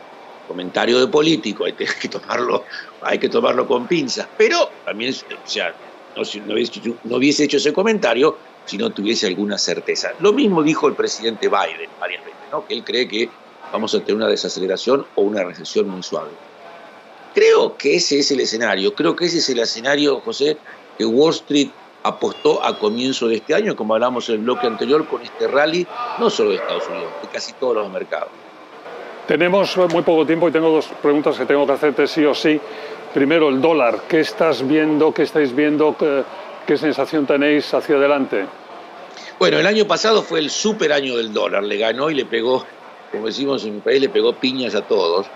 comentario 0.49 1.00
de 1.00 1.07
político, 1.07 1.64
hay 1.64 1.73
que 1.73 2.09
tomarlo, 2.09 2.64
hay 3.00 3.19
que 3.19 3.29
tomarlo 3.29 3.67
con 3.67 3.87
pinzas, 3.87 4.29
pero 4.37 4.69
también, 4.85 5.14
o 5.14 5.49
sea, 5.49 5.75
no, 6.14 7.17
hubiese, 7.17 7.45
hecho 7.45 7.57
ese 7.57 7.73
comentario 7.73 8.37
si 8.64 8.78
no 8.78 8.90
tuviese 8.90 9.26
alguna 9.26 9.59
certeza. 9.59 10.12
Lo 10.21 10.33
mismo 10.33 10.62
dijo 10.62 10.88
el 10.88 10.95
presidente 10.95 11.49
Biden 11.49 11.90
varias 12.00 12.25
veces, 12.25 12.40
¿no? 12.50 12.66
que 12.66 12.75
él 12.75 12.85
cree 12.85 13.09
que 13.09 13.28
vamos 13.73 13.95
a 13.95 14.00
tener 14.00 14.16
una 14.16 14.28
desaceleración 14.28 15.07
o 15.14 15.23
una 15.23 15.45
recesión 15.45 15.88
muy 15.88 16.02
suave. 16.02 16.31
Creo 17.35 17.76
que 17.76 17.97
ese 17.97 18.19
es 18.19 18.31
el 18.31 18.40
escenario, 18.40 18.95
creo 18.95 19.16
que 19.16 19.25
ese 19.25 19.38
es 19.38 19.49
el 19.49 19.61
escenario, 19.61 20.21
José, 20.21 20.59
que 20.99 21.04
Wall 21.07 21.33
Street 21.33 21.71
apostó 22.02 22.62
a 22.64 22.78
comienzo 22.78 23.28
de 23.28 23.37
este 23.37 23.54
año, 23.54 23.75
como 23.75 23.95
hablamos 23.95 24.28
en 24.28 24.37
el 24.37 24.40
bloque 24.42 24.66
anterior, 24.66 25.07
con 25.07 25.23
este 25.23 25.49
rally, 25.49 25.87
no 26.19 26.28
solo 26.28 26.50
de 26.50 26.57
Estados 26.57 26.88
Unidos, 26.88 27.12
de 27.23 27.28
casi 27.28 27.52
todos 27.54 27.76
los 27.76 27.90
mercados. 27.90 28.28
Tenemos 29.26 29.76
muy 29.76 30.02
poco 30.02 30.26
tiempo 30.26 30.49
y 30.49 30.52
tengo 30.52 30.69
dos 30.69 30.88
preguntas 31.00 31.38
que 31.38 31.47
tengo 31.47 31.64
que 31.66 31.73
hacerte 31.73 32.07
sí 32.07 32.25
o 32.25 32.35
sí. 32.35 32.61
Primero, 33.14 33.50
el 33.50 33.61
dólar. 33.61 34.02
¿Qué 34.09 34.21
estás 34.21 34.66
viendo? 34.66 35.14
¿Qué 35.14 35.23
estáis 35.23 35.54
viendo? 35.54 35.97
¿Qué, 35.97 36.25
sensación 36.66 37.26
tenéis 37.26 37.73
hacia 37.75 37.97
adelante? 37.97 38.47
Bueno, 39.38 39.59
el 39.59 39.66
año 39.66 39.87
pasado 39.87 40.23
fue 40.23 40.38
el 40.38 40.50
super 40.50 40.92
año 40.92 41.16
del 41.16 41.33
dólar. 41.33 41.64
Le 41.64 41.76
ganó 41.76 42.11
y 42.11 42.14
le 42.14 42.25
pegó, 42.25 42.64
como 43.11 43.26
decimos 43.26 43.64
en 43.64 43.75
mi 43.75 43.81
país, 43.81 44.00
le 44.00 44.09
pegó 44.09 44.35
piñas 44.35 44.75
a 44.75 44.83
todos, 44.83 45.26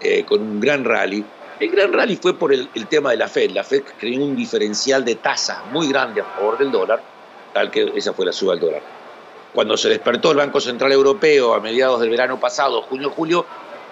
eh, 0.00 0.24
con 0.24 0.40
un 0.40 0.60
gran 0.60 0.84
rally. 0.84 1.24
El 1.58 1.70
gran 1.70 1.92
rally 1.92 2.16
fue 2.16 2.34
por 2.34 2.52
el, 2.54 2.68
el, 2.74 2.86
tema 2.86 3.10
de 3.10 3.18
la 3.18 3.28
Fed. 3.28 3.50
La 3.50 3.62
Fed 3.62 3.82
creó 3.98 4.24
un 4.24 4.34
diferencial 4.34 5.04
de 5.04 5.16
tasas 5.16 5.58
muy 5.72 5.88
grande 5.88 6.22
a 6.22 6.24
favor 6.24 6.56
del 6.58 6.72
dólar, 6.72 7.02
tal 7.52 7.70
que 7.70 7.92
esa 7.94 8.14
fue 8.14 8.24
la 8.24 8.32
suba 8.32 8.54
del 8.54 8.60
dólar. 8.60 8.82
Cuando 9.52 9.76
se 9.76 9.88
despertó 9.88 10.30
el 10.30 10.38
Banco 10.38 10.60
Central 10.60 10.92
Europeo 10.92 11.54
a 11.54 11.60
mediados 11.60 12.00
del 12.00 12.08
verano 12.08 12.40
pasado, 12.40 12.82
junio-julio, 12.82 13.44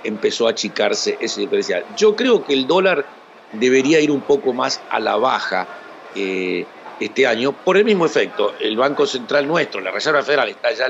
empezó 0.04 0.46
a 0.46 0.50
achicarse 0.52 1.18
ese 1.20 1.42
diferencial. 1.42 1.84
Yo 1.96 2.14
creo 2.16 2.44
que 2.44 2.54
el 2.54 2.66
dólar 2.66 3.04
debería 3.52 4.00
ir 4.00 4.10
un 4.10 4.20
poco 4.20 4.52
más 4.52 4.80
a 4.88 5.00
la 5.00 5.16
baja 5.16 5.66
eh, 6.14 6.64
este 7.00 7.26
año 7.26 7.52
por 7.52 7.76
el 7.76 7.84
mismo 7.84 8.06
efecto. 8.06 8.54
El 8.60 8.76
Banco 8.76 9.06
Central 9.06 9.46
nuestro, 9.46 9.80
la 9.80 9.90
Reserva 9.90 10.22
Federal, 10.22 10.48
está 10.48 10.72
ya, 10.72 10.86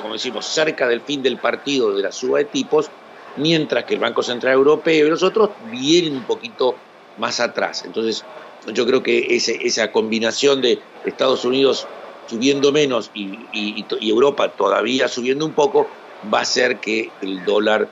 como 0.00 0.14
decimos, 0.14 0.46
cerca 0.46 0.88
del 0.88 1.00
fin 1.00 1.22
del 1.22 1.38
partido 1.38 1.94
de 1.94 2.02
la 2.02 2.12
suba 2.12 2.38
de 2.38 2.46
tipos, 2.46 2.90
mientras 3.36 3.84
que 3.84 3.94
el 3.94 4.00
Banco 4.00 4.22
Central 4.22 4.54
Europeo 4.54 5.06
y 5.06 5.10
los 5.10 5.22
otros 5.22 5.50
vienen 5.70 6.16
un 6.16 6.24
poquito 6.24 6.74
más 7.18 7.40
atrás. 7.40 7.84
Entonces, 7.84 8.24
yo 8.72 8.86
creo 8.86 9.02
que 9.02 9.36
esa 9.36 9.90
combinación 9.92 10.60
de 10.60 10.80
Estados 11.04 11.44
Unidos 11.44 11.86
subiendo 12.30 12.70
menos 12.70 13.10
y, 13.14 13.84
Europa 14.00 14.48
todavía 14.48 15.08
subiendo 15.08 15.44
un 15.44 15.52
poco, 15.52 15.88
va 16.32 16.38
a 16.38 16.42
hacer 16.42 16.78
que 16.78 17.10
el 17.22 17.44
dólar 17.44 17.88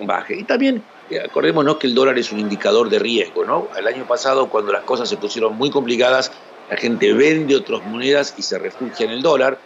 baje. 0.00 0.36
Y 0.36 0.44
también 0.44 0.82
eh, 1.10 1.20
acordémonos 1.20 1.76
que 1.76 1.86
el 1.86 1.94
dólar 1.94 2.18
es 2.18 2.32
un 2.32 2.40
indicador 2.40 2.88
de 2.88 2.98
riesgo, 2.98 3.44
¿no? 3.44 3.68
El 3.76 3.86
año 3.86 4.06
pasado, 4.06 4.48
cuando 4.48 4.72
las 4.72 4.82
cosas 4.82 5.08
se 5.08 5.16
pusieron 5.16 5.56
muy 5.56 5.70
complicadas, 5.70 6.32
la 6.68 6.76
gente 6.76 7.12
vende 7.12 7.56
otras 7.56 7.84
monedas 7.84 8.34
y 8.36 8.42
se 8.42 8.58
refugia 8.58 9.06
en 9.06 9.12
el 9.12 9.22
dólar. 9.22 9.60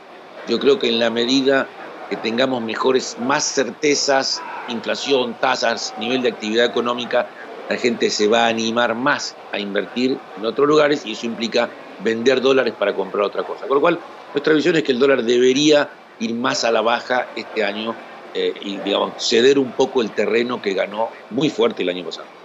Yo 0.49 0.59
creo 0.59 0.79
que 0.79 0.89
en 0.89 0.99
la 0.99 1.11
medida 1.11 1.69
que 2.11 2.17
tengamos 2.17 2.63
mejores, 2.63 3.17
más 3.19 3.45
certezas, 3.45 4.41
inflación, 4.69 5.35
tasas, 5.41 5.95
nivel 5.99 6.23
de 6.23 6.31
actividad 6.31 6.67
económica, 6.67 7.31
la 7.69 7.77
gente 7.77 8.11
se 8.11 8.29
va 8.29 8.47
a 8.47 8.49
animar 8.49 8.95
más 8.95 9.37
a 9.53 9.59
invertir 9.59 10.19
en 10.37 10.45
otros 10.45 10.67
lugares 10.67 11.05
y 11.05 11.13
eso 11.13 11.27
implica 11.27 11.71
vender 11.99 12.41
dólares 12.41 12.75
para 12.79 12.95
comprar 12.95 13.25
otra 13.25 13.45
cosa. 13.45 13.67
Con 13.67 13.77
lo 13.77 13.81
cual, 13.81 14.01
nuestra 14.33 14.55
visión 14.55 14.77
es 14.77 14.83
que 14.83 14.93
el 14.93 14.99
dólar 14.99 15.23
debería 15.23 15.91
ir 16.19 16.35
más 16.35 16.65
a 16.65 16.73
la 16.73 16.81
baja 16.81 17.29
este 17.37 17.63
año 17.63 17.95
eh, 18.35 18.53
y, 18.61 18.79
digamos, 18.79 19.15
ceder 19.19 19.59
un 19.59 19.73
poco 19.73 20.03
el 20.03 20.13
terreno 20.13 20.61
que 20.61 20.75
ganó 20.75 21.11
muy 21.31 21.51
fuerte 21.51 21.83
el 21.83 21.91
año 21.91 22.05
pasado. 22.05 22.38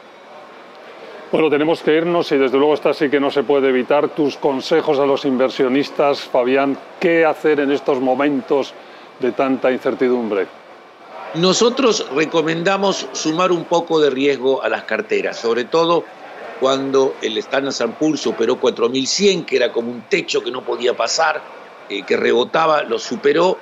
Bueno, 1.34 1.50
tenemos 1.50 1.82
que 1.82 1.96
irnos 1.96 2.32
y 2.32 2.38
desde 2.38 2.60
luego 2.60 2.76
está 2.76 2.92
así 2.92 3.10
que 3.10 3.20
no 3.20 3.32
se 3.32 3.42
puede 3.42 3.70
evitar. 3.70 4.10
Tus 4.10 4.38
consejos 4.38 5.00
a 5.00 5.06
los 5.08 5.26
inversionistas, 5.26 6.20
Fabián, 6.20 6.78
¿qué 7.00 7.26
hacer 7.26 7.60
en 7.60 7.72
estos 7.72 8.00
momentos 8.00 8.72
de 9.20 9.32
tanta 9.32 9.72
incertidumbre? 9.72 10.46
Nosotros 11.34 12.06
recomendamos 12.14 13.08
sumar 13.14 13.52
un 13.52 13.64
poco 13.64 14.00
de 14.00 14.12
riesgo 14.12 14.62
a 14.62 14.70
las 14.70 14.84
carteras, 14.84 15.40
sobre 15.40 15.66
todo 15.66 16.04
cuando 16.60 17.16
el 17.24 17.36
Standard 17.40 17.98
Poor's 17.98 18.20
superó 18.20 18.60
4100, 18.60 19.44
que 19.44 19.56
era 19.56 19.72
como 19.72 19.90
un 19.90 20.04
techo 20.04 20.44
que 20.44 20.52
no 20.52 20.64
podía 20.64 20.96
pasar, 20.96 21.42
eh, 21.90 22.04
que 22.04 22.16
rebotaba, 22.16 22.84
lo 22.84 23.00
superó 23.00 23.58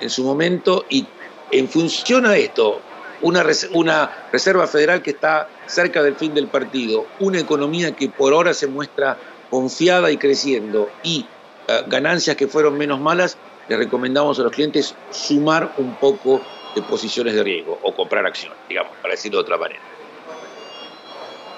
en 0.00 0.10
su 0.10 0.24
momento 0.24 0.86
y 0.90 1.06
en 1.52 1.68
función 1.68 2.26
a 2.26 2.36
esto, 2.36 2.80
una, 3.22 3.42
Reserva 4.32 4.66
Federal 4.66 5.02
que 5.02 5.10
está 5.10 5.48
cerca 5.66 6.02
del 6.02 6.16
fin 6.16 6.34
del 6.34 6.48
partido, 6.48 7.06
una 7.20 7.38
economía 7.38 7.92
que 7.92 8.08
por 8.08 8.32
ahora 8.32 8.52
se 8.54 8.66
muestra 8.66 9.16
confiada 9.50 10.10
y 10.10 10.16
creciendo 10.16 10.90
y 11.02 11.26
eh, 11.68 11.84
ganancias 11.86 12.36
que 12.36 12.48
fueron 12.48 12.76
menos 12.76 13.00
malas, 13.00 13.38
le 13.68 13.76
recomendamos 13.76 14.38
a 14.40 14.42
los 14.42 14.52
clientes 14.52 14.94
sumar 15.10 15.72
un 15.78 15.94
poco 15.96 16.40
de 16.74 16.82
posiciones 16.82 17.34
de 17.34 17.42
riesgo 17.42 17.78
o 17.82 17.94
comprar 17.94 18.26
acción, 18.26 18.52
digamos, 18.68 18.92
para 19.00 19.12
decirlo 19.12 19.38
de 19.38 19.42
otra 19.42 19.58
manera. 19.58 19.80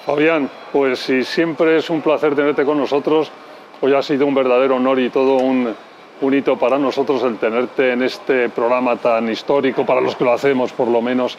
Fabián, 0.05 0.51
pues 0.73 0.99
si 0.99 1.25
siempre 1.25 1.79
es 1.79 1.89
un 1.89 2.03
placer 2.03 2.35
tenerte 2.35 2.65
con 2.65 2.77
nosotros. 2.77 3.31
Hoy 3.81 3.95
ha 3.95 4.03
sido 4.03 4.27
un 4.27 4.35
verdadero 4.35 4.77
honor 4.77 5.01
y 5.01 5.09
todo 5.09 5.37
un, 5.37 5.75
un 6.21 6.35
hito 6.35 6.57
para 6.57 6.79
nosotros 6.79 7.23
el 7.23 7.39
tenerte 7.39 7.93
en 7.93 8.03
este 8.03 8.49
programa 8.49 8.97
tan 8.97 9.31
histórico, 9.31 9.85
para 9.85 10.01
los 10.01 10.17
que 10.17 10.25
lo 10.25 10.33
hacemos 10.33 10.73
por 10.73 10.89
lo 10.89 11.03
menos. 11.03 11.39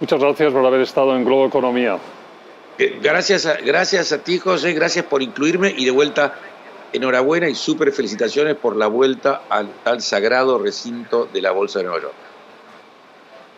Muchas 0.00 0.20
gracias 0.20 0.52
por 0.52 0.64
haber 0.66 0.80
estado 0.80 1.14
en 1.16 1.24
Globo 1.24 1.46
Economía. 1.46 1.98
Eh, 2.78 2.98
gracias 3.00 3.46
a, 3.46 3.54
gracias 3.54 4.12
a 4.12 4.18
ti, 4.18 4.38
José, 4.38 4.72
gracias 4.72 5.04
por 5.04 5.22
incluirme 5.22 5.72
y 5.76 5.84
de 5.84 5.90
vuelta, 5.90 6.34
enhorabuena 6.92 7.48
y 7.48 7.54
súper 7.54 7.92
felicitaciones 7.92 8.56
por 8.56 8.76
la 8.76 8.88
vuelta 8.88 9.42
al, 9.48 9.68
al 9.84 10.00
sagrado 10.00 10.58
recinto 10.58 11.28
de 11.32 11.40
la 11.40 11.52
Bolsa 11.52 11.78
de 11.78 11.84
Nueva 11.84 12.02
York. 12.02 12.14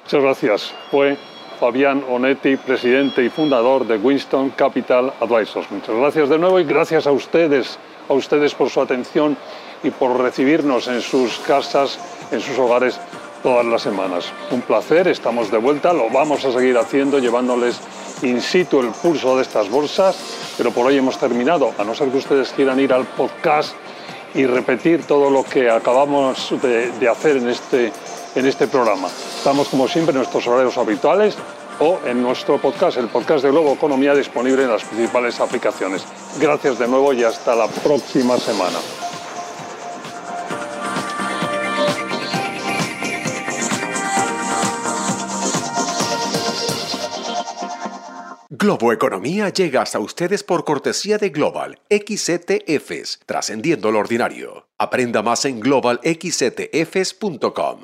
Muchas 0.05 0.22
gracias. 0.22 0.74
Fue 0.90 1.16
Fabián 1.59 2.05
Onetti, 2.09 2.57
presidente 2.57 3.24
y 3.24 3.31
fundador 3.31 3.87
de 3.87 3.96
Winston 3.96 4.50
Capital 4.50 5.12
Advisors. 5.20 5.70
Muchas 5.70 5.96
gracias 5.96 6.29
de 6.29 6.38
nuevo 6.38 6.61
y 6.61 6.64
gracias 6.64 7.07
a 7.07 7.12
ustedes, 7.12 7.79
a 8.09 8.12
ustedes 8.12 8.55
por 8.55 8.68
su 8.68 8.81
atención 8.81 9.37
y 9.87 9.90
por 9.90 10.18
recibirnos 10.18 10.88
en 10.88 11.01
sus 11.01 11.38
casas, 11.38 11.99
en 12.33 12.40
sus 12.40 12.59
hogares 12.59 12.99
todas 13.42 13.64
las 13.64 13.83
semanas. 13.83 14.33
Un 14.51 14.62
placer, 14.62 15.07
estamos 15.07 15.51
de 15.51 15.59
vuelta, 15.59 15.92
lo 15.92 16.11
vamos 16.11 16.44
a 16.44 16.53
seguir 16.53 16.77
haciendo 16.77 17.20
llevándoles 17.20 17.81
in 18.22 18.40
situ 18.40 18.81
el 18.81 18.88
pulso 18.88 19.37
de 19.37 19.42
estas 19.42 19.70
bolsas, 19.70 20.16
pero 20.57 20.72
por 20.72 20.87
hoy 20.87 20.96
hemos 20.96 21.18
terminado, 21.18 21.72
a 21.79 21.85
no 21.85 21.94
ser 21.94 22.09
que 22.09 22.16
ustedes 22.16 22.51
quieran 22.51 22.81
ir 22.81 22.92
al 22.92 23.05
podcast 23.05 23.75
y 24.35 24.44
repetir 24.46 25.05
todo 25.05 25.31
lo 25.31 25.44
que 25.44 25.70
acabamos 25.70 26.53
de, 26.61 27.09
hacer 27.09 27.37
en 27.37 27.49
este 27.49 27.92
en 28.35 28.44
este 28.44 28.66
programa. 28.66 29.09
Estamos 29.09 29.68
como 29.68 29.88
siempre 29.88 30.11
en 30.11 30.18
nuestros 30.18 30.46
horarios 30.46 30.77
habituales 30.77 31.37
o 31.79 32.01
en 32.05 32.20
nuestro 32.20 32.59
podcast, 32.59 32.99
el 32.99 33.09
podcast 33.09 33.44
de 33.44 33.51
Globo 33.51 33.72
Economía, 33.72 34.14
disponible 34.14 34.64
en 34.64 34.70
las 34.70 34.85
principales 34.85 35.40
aplicaciones. 35.40 36.05
Gracias 36.38 36.79
de 36.79 36.87
nuevo 36.87 37.14
y 37.14 37.25
hasta 37.25 37.55
la 37.55 37.68
próxima 37.68 38.37
semana. 38.37 38.79
Globo 48.59 48.90
Economía 48.90 49.51
llega 49.51 49.83
hasta 49.83 49.99
ustedes 49.99 50.42
por 50.42 50.64
cortesía 50.64 51.19
de 51.19 51.29
Global 51.29 51.79
XTFs, 51.90 53.21
trascendiendo 53.27 53.92
lo 53.92 53.99
ordinario. 53.99 54.66
Aprenda 54.79 55.23
más 55.23 55.45
en 55.45 55.61
globalxtfs.com. 55.61 57.83